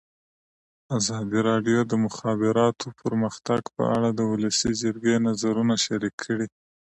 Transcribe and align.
ازادي 0.97 1.39
راډیو 1.49 1.79
د 1.85 1.89
د 1.91 1.93
مخابراتو 2.05 2.87
پرمختګ 3.01 3.61
په 3.75 3.83
اړه 3.95 4.09
د 4.13 4.19
ولسي 4.31 4.71
جرګې 4.81 5.15
نظرونه 5.27 5.73
شریک 5.85 6.15
کړي. 6.25 6.47